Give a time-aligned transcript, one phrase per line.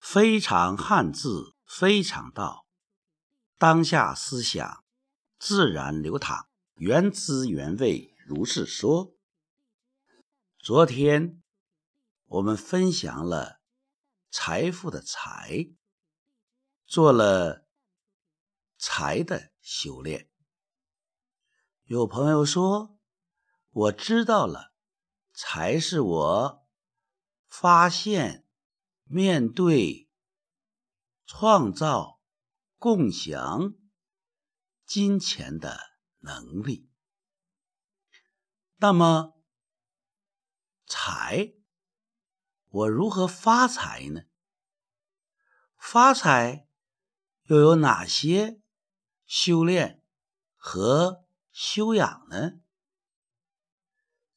[0.00, 2.66] 非常汉字，非常道。
[3.58, 4.82] 当下思想
[5.38, 9.14] 自然流淌，原汁原味，如是说。
[10.58, 11.42] 昨天
[12.24, 13.60] 我们分享了
[14.30, 15.70] 财富的财，
[16.86, 17.66] 做了
[18.78, 20.30] 财的修炼。
[21.84, 22.98] 有朋友说
[23.70, 24.72] ：“我知道了，
[25.34, 26.66] 财是我
[27.46, 28.46] 发现。”
[29.12, 30.08] 面对
[31.26, 32.20] 创造、
[32.78, 33.74] 共享
[34.86, 35.80] 金钱的
[36.20, 36.88] 能力，
[38.76, 39.34] 那么
[40.86, 41.54] 财，
[42.68, 44.22] 我如何发财呢？
[45.76, 46.68] 发财
[47.46, 48.62] 又有哪些
[49.26, 50.04] 修炼
[50.54, 52.60] 和修养呢？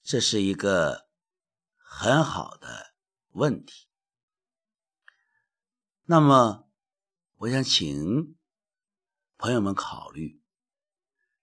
[0.01, 1.07] 这是一个
[1.77, 2.95] 很好的
[3.33, 3.92] 问题。
[6.05, 6.69] 那么，
[7.37, 8.35] 我想请
[9.37, 10.41] 朋友们考虑，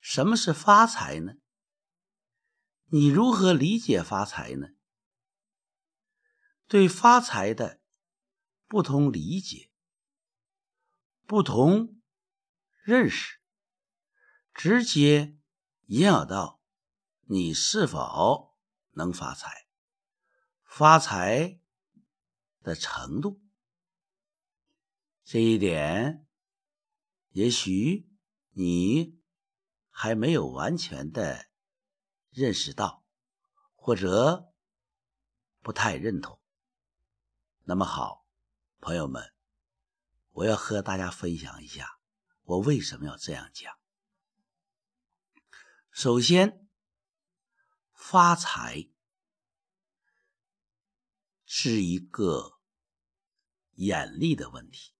[0.00, 1.36] 什么是发财呢？
[2.88, 4.68] 你如何理解发财呢？
[6.66, 7.80] 对发财的
[8.68, 9.70] 不同理解、
[11.26, 11.98] 不同
[12.82, 13.40] 认识，
[14.52, 15.38] 直接
[15.86, 16.60] 影响到
[17.22, 18.54] 你是否
[18.90, 19.66] 能发财、
[20.64, 21.58] 发财
[22.60, 23.40] 的程度。
[25.32, 26.26] 这一点，
[27.28, 28.10] 也许
[28.48, 29.16] 你
[29.88, 31.46] 还没有完全的
[32.30, 33.06] 认识到，
[33.76, 34.52] 或者
[35.60, 36.42] 不太认同。
[37.62, 38.26] 那么好，
[38.80, 39.32] 朋友们，
[40.32, 42.00] 我要和大家分享一下，
[42.42, 43.72] 我为什么要这样讲。
[45.92, 46.68] 首先，
[47.92, 48.90] 发财
[51.44, 52.58] 是一个
[53.74, 54.92] 眼力的问题。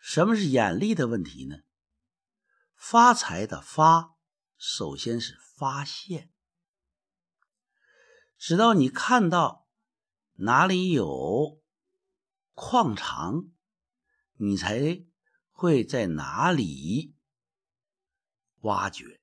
[0.00, 1.58] 什么是眼力的问题呢？
[2.74, 4.16] 发财的发，
[4.56, 6.32] 首先是发现，
[8.38, 9.68] 直到你看到
[10.36, 11.62] 哪里有
[12.54, 13.50] 矿场，
[14.36, 15.04] 你才
[15.50, 17.14] 会在哪里
[18.60, 19.20] 挖掘。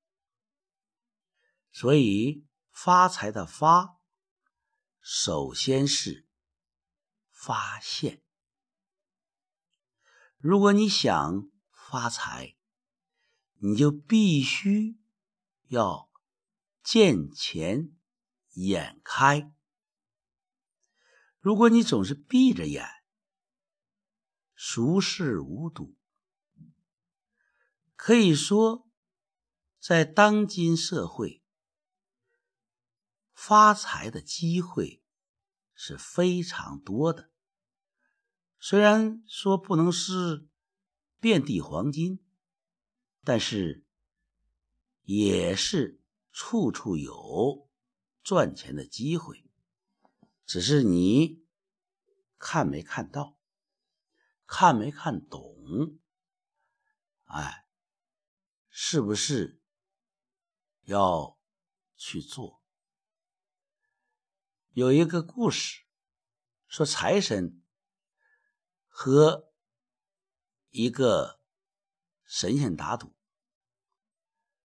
[1.71, 3.97] 所以发财的发，
[5.01, 6.27] 首先是
[7.31, 8.26] 发现。
[10.49, 12.55] 如果你想发财，
[13.55, 14.97] 你就必须
[15.67, 16.09] 要
[16.81, 17.91] 见钱
[18.53, 19.53] 眼开。
[21.41, 22.87] 如果你总是闭着眼，
[24.55, 25.97] 熟视无睹，
[27.97, 28.87] 可以说，
[29.81, 31.43] 在当今社会，
[33.33, 35.03] 发财的机会
[35.73, 37.33] 是非常多的。
[38.59, 40.47] 虽然说不能是
[41.19, 42.19] 遍地黄金，
[43.23, 43.85] 但是
[45.03, 46.01] 也是
[46.31, 47.69] 处处有
[48.23, 49.45] 赚钱的机会，
[50.45, 51.45] 只是你
[52.39, 53.39] 看没看到，
[54.45, 55.99] 看没看懂，
[57.25, 57.67] 哎，
[58.69, 59.61] 是不是
[60.81, 61.39] 要
[61.95, 62.63] 去做？
[64.71, 65.83] 有一个故事
[66.67, 67.61] 说财神。
[68.99, 69.53] 和
[70.71, 71.39] 一个
[72.23, 73.13] 神仙打赌，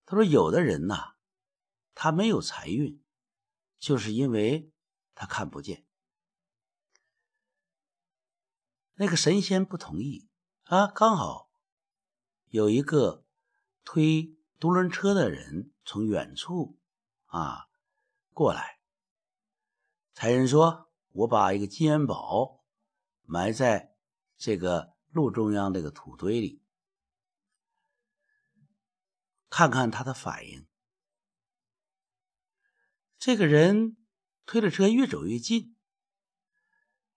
[0.06, 1.16] 他说：“有的人呐，
[1.94, 3.04] 他没有财运，
[3.78, 4.72] 就是因为
[5.14, 5.84] 他看不见。”
[8.96, 10.30] 那个神仙不同意
[10.62, 11.50] 啊，刚好
[12.46, 13.26] 有一个
[13.84, 16.78] 推独轮车的人从远处
[17.26, 17.68] 啊
[18.32, 18.80] 过来，
[20.14, 22.64] 财神说：“我把一个金元宝
[23.24, 23.91] 埋在。”
[24.44, 26.60] 这个路中央这个土堆里，
[29.48, 30.66] 看看他的反应。
[33.20, 33.96] 这个人
[34.44, 35.76] 推着车越走越近，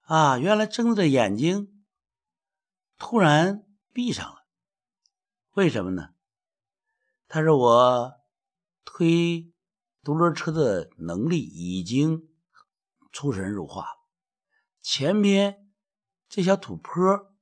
[0.02, 1.84] 啊，原来睁着眼睛
[3.00, 4.46] 突然闭上了。
[5.54, 6.14] 为什么呢？
[7.28, 8.14] 他说：“我
[8.84, 9.52] 推
[10.04, 12.30] 独轮车的能力已经
[13.12, 14.08] 出神入化了，
[14.80, 15.64] 前边。”
[16.36, 17.34] 这小土坡，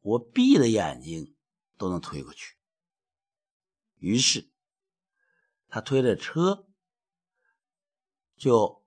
[0.00, 1.34] 我闭着眼睛
[1.78, 2.58] 都能推过去。
[3.96, 4.52] 于是，
[5.66, 6.68] 他推着车
[8.36, 8.84] 就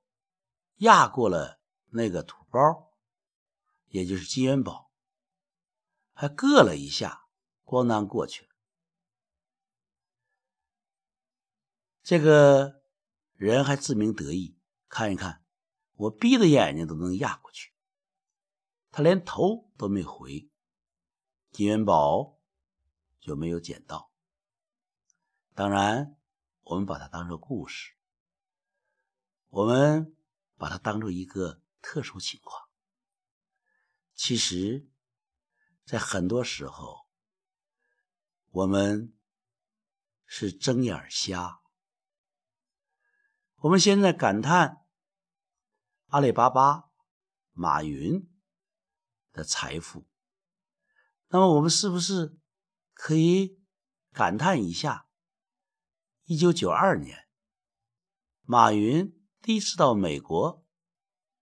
[0.75, 1.59] 压过了
[1.89, 2.93] 那个土包，
[3.87, 4.91] 也就是金元宝，
[6.13, 7.27] 还硌了一下，
[7.65, 8.51] 咣当过去了。
[12.03, 12.83] 这个
[13.33, 14.55] 人还自鸣得意，
[14.87, 15.43] 看一看，
[15.95, 17.73] 我闭着眼睛都能压过去。
[18.97, 20.49] 他连头都没回，
[21.51, 22.39] 金元宝
[23.19, 24.11] 就没有捡到。
[25.53, 26.17] 当然，
[26.63, 27.93] 我们把它当做故事，
[29.49, 30.17] 我们
[30.55, 32.69] 把它当做一个特殊情况。
[34.15, 34.89] 其实，
[35.85, 37.05] 在很多时候，
[38.49, 39.15] 我们
[40.25, 41.61] 是睁眼瞎。
[43.57, 44.87] 我们现在感叹
[46.07, 46.89] 阿里巴巴、
[47.51, 48.27] 马云
[49.37, 50.05] 的财富，
[51.27, 52.37] 那么我们是不是
[52.93, 53.61] 可以
[54.11, 55.07] 感叹一下？
[56.23, 57.29] 一九九二年，
[58.41, 60.65] 马云第一次到美国，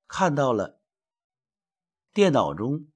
[0.06, 0.80] 看到了
[2.12, 2.92] 电脑中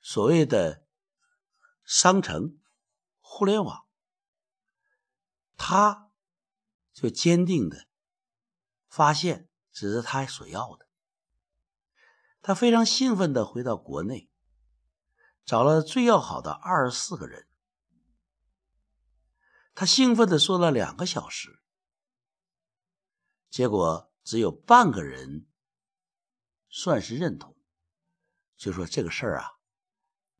[0.00, 0.86] 所谓的
[1.82, 2.60] 商城、
[3.18, 3.88] 互联网，
[5.56, 6.06] 他。
[6.92, 7.86] 就坚定的
[8.90, 10.86] 发现，只是他所要的。
[12.42, 14.30] 他非常兴奋的回到国内，
[15.44, 17.46] 找了最要好的二十四个人。
[19.74, 21.60] 他兴奋的说了两个小时，
[23.48, 25.46] 结果只有半个人
[26.68, 27.56] 算是认同，
[28.56, 29.58] 就说这个事儿啊，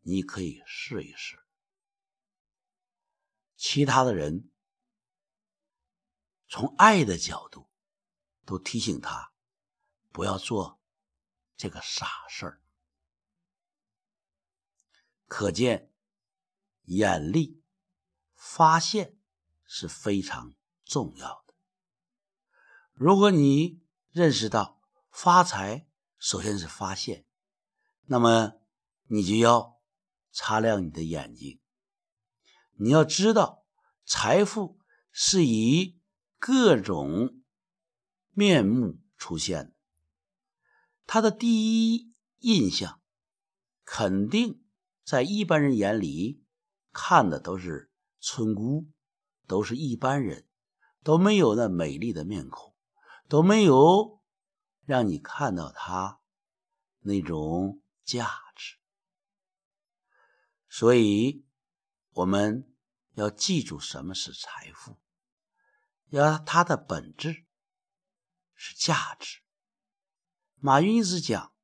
[0.00, 1.38] 你可以试一试。
[3.56, 4.46] 其他的人。
[6.52, 7.70] 从爱的角度，
[8.44, 9.32] 都提醒他
[10.10, 10.79] 不要做
[11.60, 12.62] 这个傻事儿。
[15.26, 15.92] 可见，
[16.84, 17.62] 眼力
[18.32, 19.18] 发现
[19.66, 20.54] 是非常
[20.86, 21.54] 重要的。
[22.94, 24.80] 如果你认识到
[25.10, 25.86] 发财
[26.18, 27.26] 首先是发现，
[28.06, 28.54] 那么
[29.08, 29.78] 你就要
[30.32, 31.60] 擦亮你的眼睛。
[32.78, 33.66] 你要知道，
[34.06, 34.80] 财富
[35.12, 36.00] 是以。
[36.42, 37.42] 各种
[38.30, 39.74] 面目出现的，
[41.12, 43.02] 他的第一印象
[43.82, 44.64] 肯定
[45.02, 46.44] 在一般人眼里
[46.92, 47.90] 看的都是
[48.20, 48.88] 村姑，
[49.48, 50.46] 都是一般人，
[51.02, 52.76] 都没有那美丽的面孔，
[53.26, 54.22] 都没有
[54.84, 56.20] 让你看到他
[57.00, 58.76] 那种价值。
[60.68, 61.44] 所以，
[62.10, 62.72] 我们
[63.14, 65.00] 要记住什么是财富。
[66.10, 67.46] 要它的本质
[68.54, 69.40] 是价值。
[70.62, 71.54] 马云一直讲，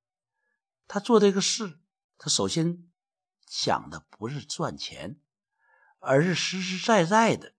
[0.86, 1.80] 他做这个事，
[2.16, 2.90] 他首先
[3.46, 5.20] 想的不是赚钱，
[5.98, 7.54] 而是实实在在的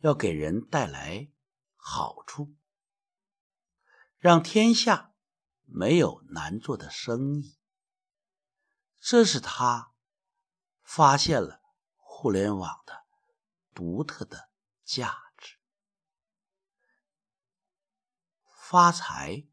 [0.00, 1.30] 要给人带来
[1.76, 2.54] 好处，
[4.18, 5.14] 让天下
[5.64, 7.58] 没有难做的生意。
[9.00, 9.94] 这是他
[10.82, 11.62] 发现了
[11.96, 13.06] 互联网的
[13.72, 14.50] 独特的
[14.84, 15.56] 价值。
[18.44, 19.46] 发财，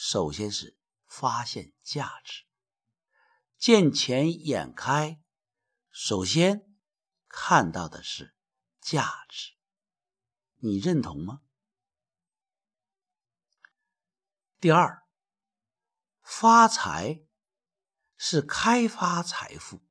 [0.00, 2.44] 首先是发现价值；
[3.56, 5.20] 见钱眼开，
[5.90, 6.72] 首先
[7.26, 8.36] 看到的是
[8.80, 9.54] 价值。
[10.58, 11.42] 你认同吗？
[14.60, 15.04] 第二，
[16.22, 17.26] 发财
[18.16, 19.84] 是开发财富，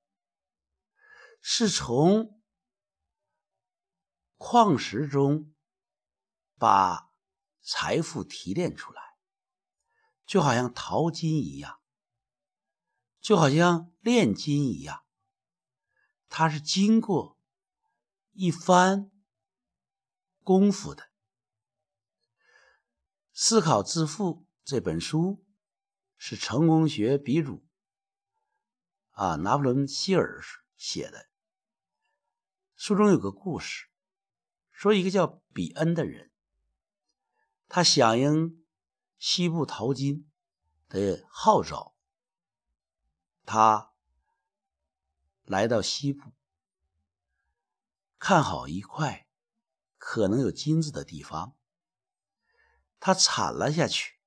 [1.42, 2.42] 是从
[4.38, 5.54] 矿石中
[6.58, 7.06] 把。
[7.70, 9.07] 财富提炼出来，
[10.28, 11.80] 就好像淘金一样，
[13.22, 15.06] 就好像炼金一样，
[16.28, 17.40] 它是经过
[18.34, 19.10] 一番
[20.44, 21.04] 功夫的。
[23.32, 24.34] 《思考致富》
[24.66, 25.46] 这本书
[26.18, 27.66] 是成功学鼻祖
[29.12, 30.42] 啊，拿破仑·希尔
[30.76, 31.30] 写的。
[32.76, 33.88] 书中有个故事，
[34.72, 36.32] 说一个叫比恩的人。
[37.70, 38.66] 他响应
[39.18, 40.30] 西部淘金
[40.88, 41.96] 的号召，
[43.46, 43.94] 他
[45.44, 46.32] 来到西部，
[48.20, 49.28] 看好一块
[49.98, 51.56] 可能有金子的地方。
[53.00, 54.20] 他铲了下去，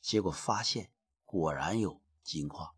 [0.00, 0.92] 结果发现
[1.24, 2.74] 果然有金矿。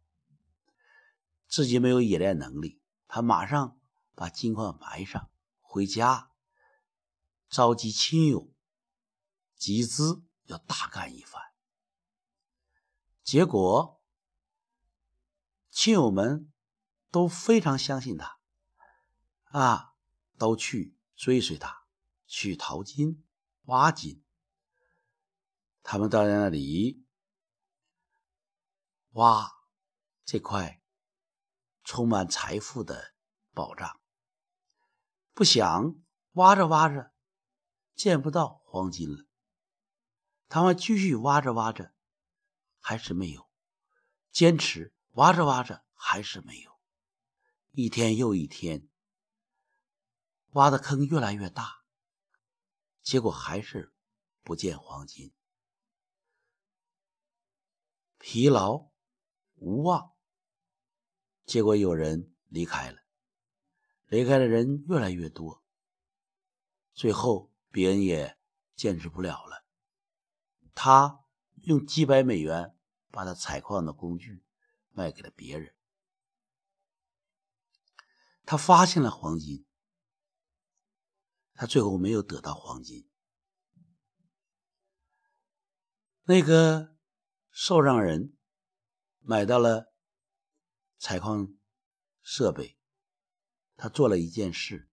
[1.49, 3.79] 自己没有冶炼能力，他马上
[4.15, 6.31] 把金矿埋上，回家
[7.49, 8.53] 召集亲友。
[9.57, 11.50] 集资要大干一番，
[13.31, 14.03] 结果
[15.71, 16.53] 亲友们
[17.13, 18.41] 都非常相信他，
[19.57, 19.95] 啊，
[20.37, 21.87] 都去追随他
[22.27, 23.25] 去淘金、
[23.67, 24.25] 挖金。
[25.85, 27.07] 他们到那里
[29.13, 29.49] 挖
[30.25, 30.83] 这块
[31.85, 33.15] 充满财富的
[33.55, 34.01] 宝藏，
[35.35, 35.95] 不想
[36.33, 37.13] 挖着挖着
[37.95, 39.25] 见不到黄金了。
[40.49, 41.95] 他们继续挖着挖着，
[42.81, 43.49] 还是没有。
[44.33, 46.81] 坚持挖着挖着还是没有，
[47.73, 48.89] 一天又一天，
[50.51, 51.85] 挖的坑越来越大，
[53.03, 53.93] 结果还是
[54.43, 55.33] 不见黄金。
[58.19, 58.91] 疲劳
[59.55, 60.15] 无望，
[61.45, 63.01] 结果有人离开了，
[64.07, 65.65] 离开的人越来越多，
[66.93, 68.39] 最后别人也
[68.77, 69.65] 坚持不了了，
[70.75, 71.20] 他
[71.63, 72.75] 用几百美元。
[73.13, 74.45] 把他采矿的工具
[74.91, 75.75] 卖给了别人，
[78.45, 79.67] 他发现了黄金，
[81.55, 83.11] 他最后没有得到黄金。
[86.23, 86.97] 那个
[87.51, 88.39] 受让人
[89.19, 89.93] 买到了
[90.97, 91.53] 采矿
[92.23, 92.79] 设备，
[93.75, 94.89] 他做了一件事，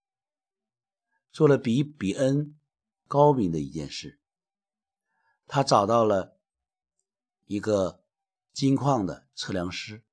[1.31, 2.59] 做了比比恩
[3.05, 4.19] 高明的一件事，
[5.45, 6.36] 他找到了
[7.47, 8.03] 一个。
[8.53, 10.03] 金矿的测量师，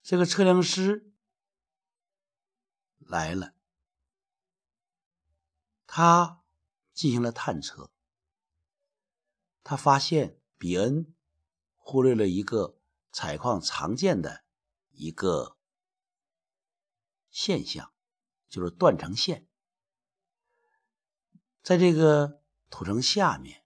[0.00, 1.12] 这个测量师
[3.00, 3.52] 来了，
[5.88, 6.44] 他
[6.92, 7.90] 进行了探测，
[9.64, 11.12] 他发现比恩
[11.74, 12.78] 忽略了一个
[13.10, 14.44] 采矿常见的
[14.92, 15.56] 一个
[17.28, 17.92] 现象，
[18.48, 19.48] 就是断层线，
[21.60, 23.64] 在这个土层下面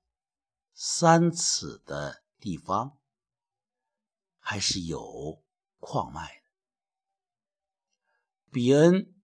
[0.73, 2.99] 三尺的地方。
[4.45, 5.45] 还是有
[5.79, 6.51] 矿脉的。
[8.51, 9.15] 比恩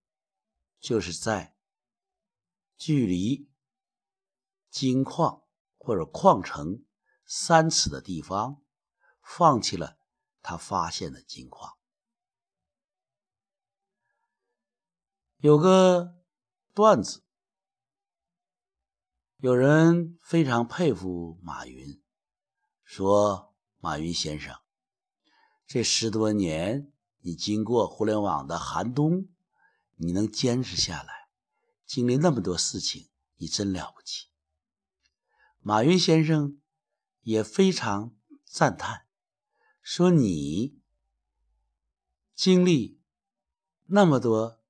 [0.78, 1.56] 就是在
[2.76, 3.50] 距离
[4.70, 5.42] 金矿
[5.76, 6.86] 或者矿城
[7.26, 8.62] 三尺的地方，
[9.20, 9.98] 放弃了
[10.40, 11.76] 他发现的金矿。
[15.38, 16.22] 有个
[16.72, 17.24] 段子，
[19.40, 22.02] 有人非常佩服马云，
[22.82, 24.52] 说马云先生。
[25.64, 29.28] 这十多年，你经过互联网的寒冬，
[29.94, 31.28] 你能坚持下来，
[31.86, 34.26] 经历那么多事情，你真了不起。
[35.60, 36.60] 马云先生
[37.20, 39.06] 也非常赞叹，
[39.80, 40.80] 说你
[42.34, 43.00] 经历
[43.86, 44.60] 那么多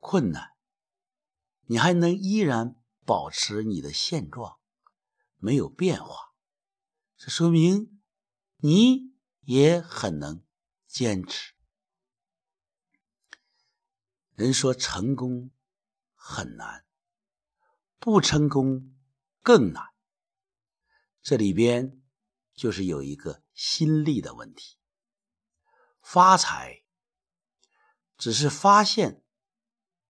[0.00, 0.54] 困难，
[1.66, 4.58] 你还能依然保持你的现状，
[5.36, 6.34] 没有变化，
[7.16, 8.02] 这说明
[8.58, 9.12] 你。
[9.44, 10.44] 也很能
[10.86, 11.54] 坚持。
[14.34, 15.50] 人说成功
[16.14, 16.86] 很难，
[17.98, 18.94] 不成功
[19.42, 19.84] 更难。
[21.22, 22.00] 这里边
[22.54, 24.78] 就是有一个心力的问题。
[26.00, 26.84] 发财
[28.16, 29.24] 只是发现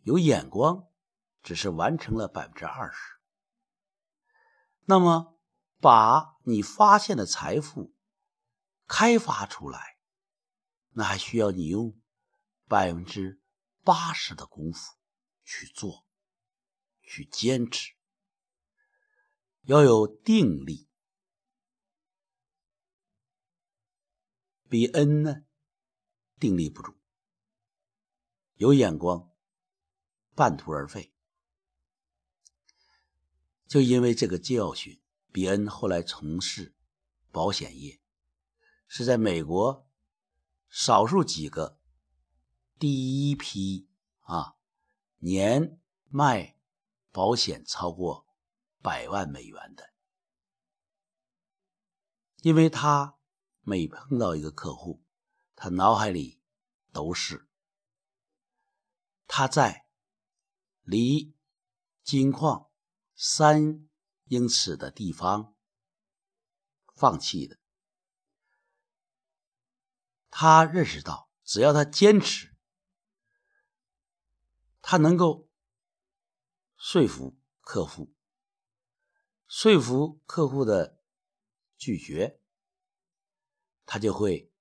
[0.02, 0.91] 有眼光，
[1.42, 2.99] 只是完成了百分之二十。
[4.84, 5.38] 那么，
[5.80, 7.94] 把你发现的财富。
[8.88, 9.96] 开发出来，
[10.90, 11.99] 那还需要你用
[12.66, 13.40] 百分之
[13.82, 14.99] 八十的功夫
[15.44, 16.06] 去做，
[17.00, 17.94] 去坚持，
[19.62, 20.90] 要有定力。
[24.68, 25.46] 比恩呢，
[26.38, 26.94] 定力不足，
[28.56, 29.30] 有眼光，
[30.34, 31.12] 半途而废。
[33.72, 35.00] 就因为这个教训，
[35.32, 36.74] 比恩后来从事
[37.30, 38.02] 保险业。
[38.86, 39.88] 是在美国，
[40.68, 41.78] 少数几个
[42.78, 43.88] 第一批
[44.24, 44.56] 啊，
[45.20, 46.58] 年卖
[47.12, 48.26] 保险超过
[48.82, 49.94] 百万美元的，
[52.42, 53.16] 因为他
[53.62, 55.02] 每碰到一个客户，
[55.56, 56.42] 他脑海里
[56.92, 57.48] 都是
[59.26, 59.86] 他在
[60.82, 61.34] 离
[62.02, 62.68] 金矿
[63.24, 63.88] 三
[64.24, 65.54] 英尺的地方
[66.96, 67.56] 放弃的。
[70.28, 72.56] 他认识到，只要他坚持，
[74.80, 75.48] 他能够
[76.76, 78.12] 说服客户，
[79.46, 80.98] 说服客户的
[81.76, 82.40] 拒绝，
[83.86, 84.52] 他就会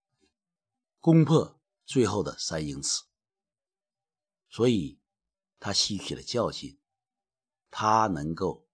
[0.99, 3.05] 攻破最后的三英尺。
[4.49, 5.01] 所以，
[5.59, 6.79] 他吸取了教训，
[7.71, 8.67] 他能够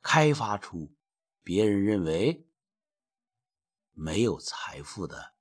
[0.00, 0.96] 开发出
[1.42, 2.48] 别人认为
[3.92, 5.34] 没有财富的。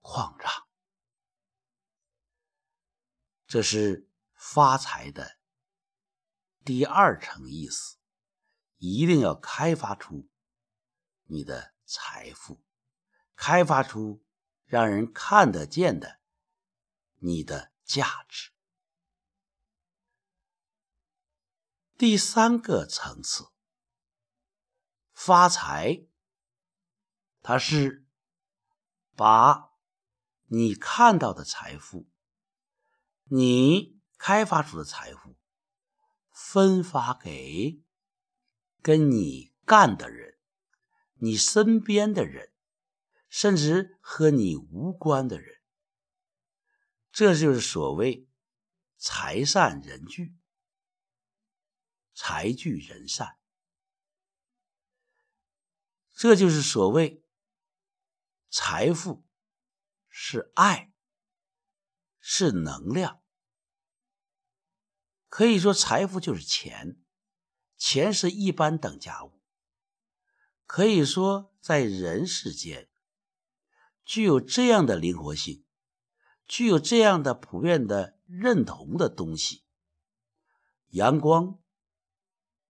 [0.00, 0.66] 矿场，
[3.46, 5.38] 这是发财的
[6.64, 7.98] 第二层意思，
[8.78, 10.30] 一定要开发出
[11.24, 12.64] 你的财富，
[13.36, 14.24] 开发出
[14.64, 16.20] 让人看得见的
[17.16, 18.52] 你的价值。
[21.98, 23.48] 第三个层次，
[25.12, 26.06] 发财，
[27.42, 28.06] 它是
[29.16, 29.72] 把
[30.46, 32.08] 你看到的财富，
[33.24, 35.36] 你开发出的财富，
[36.30, 37.82] 分发给
[38.80, 40.38] 跟你干的人，
[41.14, 42.52] 你身边的人，
[43.28, 45.60] 甚至和你无关的人。
[47.10, 48.28] 这就是所谓
[48.96, 50.37] 财散人聚，
[52.20, 53.38] 财聚人散。
[56.16, 57.24] 这就是所谓
[58.50, 59.24] 财富
[60.08, 60.92] 是爱，
[62.18, 63.22] 是能量。
[65.28, 67.00] 可以说，财富就是钱，
[67.76, 69.40] 钱是一般等价物。
[70.66, 72.90] 可以说，在人世间
[74.04, 75.64] 具有这样的灵活性。
[76.48, 79.62] 具有这样的普遍的认同的东西，
[80.88, 81.60] 阳光、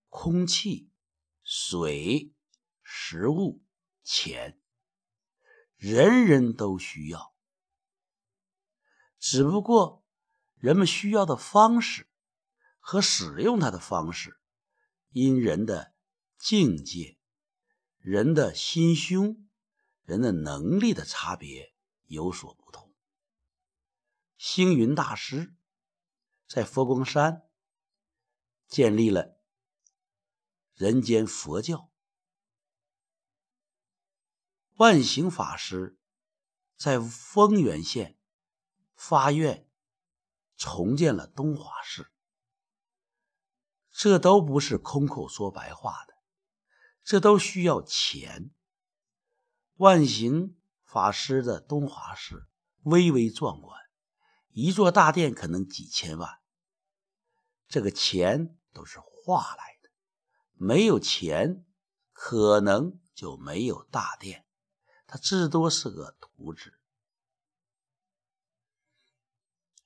[0.09, 0.91] 空气、
[1.43, 2.33] 水、
[2.83, 3.63] 食物、
[4.03, 4.61] 钱，
[5.77, 7.35] 人人都需要。
[9.19, 10.05] 只不过
[10.57, 12.09] 人们需要的方式
[12.79, 14.41] 和使用它的方式，
[15.11, 15.95] 因人的
[16.39, 17.19] 境界、
[17.99, 19.49] 人的心胸、
[20.03, 21.75] 人的能力的差别
[22.07, 22.95] 有所不同。
[24.37, 25.55] 星云大师
[26.47, 27.49] 在佛光山
[28.67, 29.38] 建立了
[30.79, 31.91] 人间佛教，
[34.77, 35.99] 万行法师
[36.77, 38.17] 在丰原县
[38.95, 39.69] 发愿
[40.57, 42.13] 重建了东华寺，
[43.91, 46.15] 这都不是空口说白话的，
[47.03, 48.53] 这都需要钱。
[49.79, 52.47] 万行法师的东华寺
[52.83, 53.77] 巍巍壮观。
[54.51, 56.41] 一座大殿可能几千万，
[57.67, 59.78] 这个钱都是画来的，
[60.59, 61.65] 没有钱
[62.13, 64.45] 可能就没有大殿，
[65.07, 66.79] 它至多是个图纸。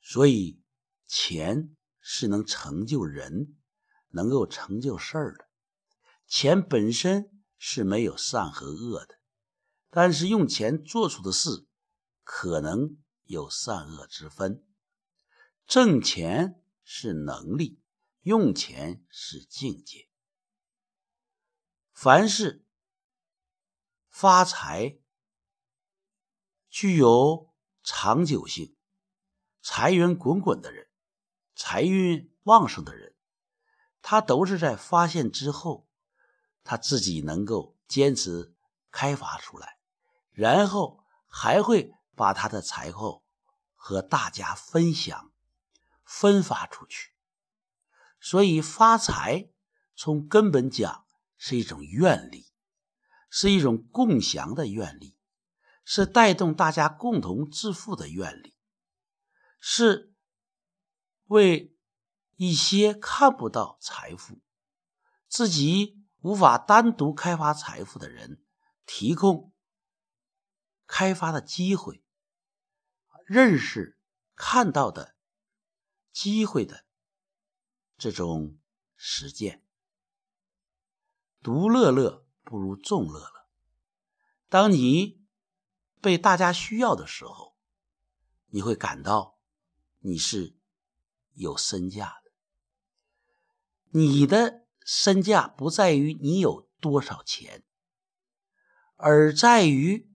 [0.01, 0.63] 所以，
[1.07, 3.57] 钱是能成就人，
[4.09, 5.49] 能够成就事儿的。
[6.27, 9.19] 钱本身是没有善和恶的，
[9.91, 11.67] 但是用钱做出的事，
[12.25, 12.99] 可能。
[13.25, 14.67] 有善恶之分，
[15.67, 17.81] 挣钱是能力，
[18.23, 20.11] 用钱是境界。
[22.03, 22.67] 凡是
[24.09, 24.99] 发财
[26.69, 28.77] 具有长久性、
[29.61, 30.89] 财源滚滚的人，
[31.55, 33.15] 财运旺盛的人，
[34.01, 35.87] 他都是在发现之后，
[36.65, 38.53] 他自己能够坚持
[38.91, 39.79] 开发出来，
[40.33, 43.23] 然后还会把他的财富。
[43.77, 45.31] 和大家分享、
[46.05, 47.13] 分发出去，
[48.19, 49.51] 所以发财
[49.95, 51.02] 从根本讲
[51.45, 52.47] 是一种愿力，
[53.29, 55.17] 是一种共享的愿力，
[55.85, 58.55] 是带动大家共同致富的愿力，
[59.59, 60.15] 是
[61.25, 61.77] 为
[62.37, 64.41] 一些看不到财富、
[65.27, 68.41] 自己无法单独开发财富的人
[68.87, 69.53] 提供
[70.87, 72.05] 开发的机会。
[73.27, 73.99] 认识、
[74.37, 75.17] 看到的
[76.13, 76.85] 机会的
[77.99, 78.61] 这种
[78.95, 79.62] 实践，
[81.43, 83.47] 独乐乐不如众乐乐。
[84.49, 85.25] 当你
[86.01, 87.57] 被大家需要的时候，
[88.49, 89.39] 你会感到
[89.99, 90.57] 你是
[91.33, 92.31] 有身价的。
[93.91, 97.65] 你的身价不在于你有多少钱，
[98.97, 100.11] 而在于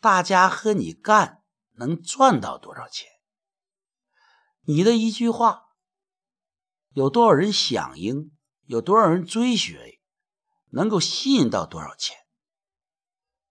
[0.00, 1.40] 大家和你干。
[1.76, 3.08] 能赚到多少钱？
[4.60, 5.70] 你的一句话，
[6.90, 8.30] 有多少人响应？
[8.66, 10.01] 有多少人追随？
[10.72, 12.16] 能够吸引到多少钱？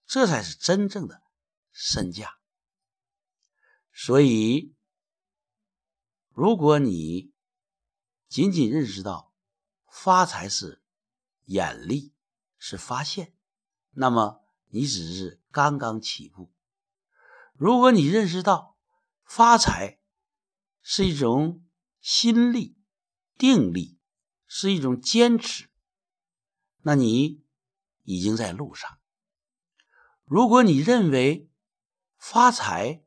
[0.05, 1.23] 这才是真正的
[1.71, 2.37] 身价。
[3.93, 4.75] 所以，
[6.29, 7.33] 如果你
[8.27, 9.33] 仅仅认识到
[9.89, 10.83] 发财是
[11.45, 12.13] 眼力，
[12.57, 13.33] 是发现，
[13.91, 16.51] 那么你只是刚刚起步。
[17.53, 18.77] 如果你认识到
[19.23, 19.99] 发财
[20.81, 21.63] 是一种
[21.99, 22.77] 心力、
[23.37, 23.99] 定力，
[24.45, 25.70] 是一种坚持，
[26.81, 27.43] 那你
[28.03, 28.97] 已经在路上。
[30.25, 31.49] 如果你认为
[32.17, 33.03] 发财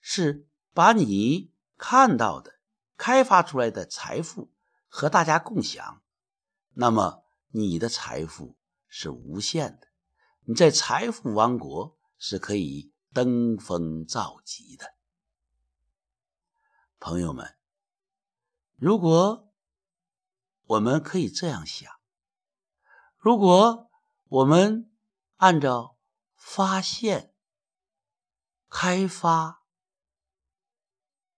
[0.00, 2.58] 是把你看到的、
[2.96, 4.50] 开发出来的财富
[4.88, 6.02] 和大家共享，
[6.74, 8.56] 那么你的财富
[8.88, 9.88] 是无限的，
[10.44, 12.90] 你在财富王国是可以。
[13.14, 14.94] 登峰造极的
[16.98, 17.58] 朋友们，
[18.76, 19.52] 如果
[20.64, 21.92] 我们可以这样想，
[23.22, 23.88] 如果
[24.26, 24.90] 我们
[25.36, 25.96] 按照
[26.34, 27.32] 发现、
[28.68, 29.62] 开发、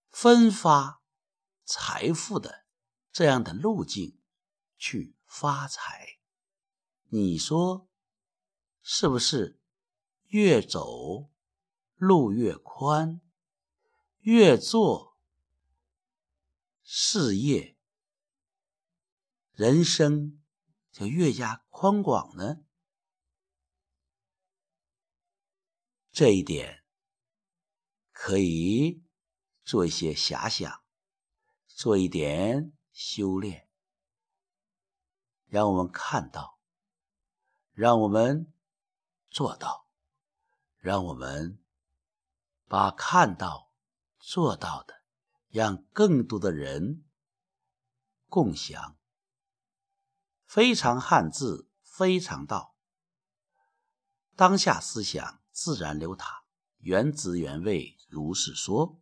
[0.09, 1.03] 分发
[1.67, 2.65] 财富的
[3.13, 4.19] 这样的路径
[4.79, 6.19] 去发财。
[7.09, 7.87] 你说
[8.81, 9.61] 是不是？
[10.29, 11.29] 越走
[11.97, 13.21] 路越宽，
[14.21, 15.19] 越做
[16.83, 17.77] 事业，
[19.53, 20.43] 人生
[20.95, 22.65] 就越加宽广呢？
[26.13, 26.85] 这一点
[28.13, 29.03] 可以
[29.65, 30.85] 做一些遐想，
[31.67, 33.69] 做一点修炼，
[35.47, 36.61] 让我们看到，
[37.73, 38.53] 让我们
[39.31, 39.89] 做到，
[40.79, 41.61] 让我们
[42.69, 43.73] 把看到、
[44.21, 45.03] 做到的，
[45.49, 47.05] 让更多的人
[48.29, 48.97] 共享。
[50.55, 52.77] 非常汉字，非常道，
[54.37, 55.41] 当下思想。
[55.51, 56.45] 自然流淌，
[56.79, 59.01] 原汁原味，如是说。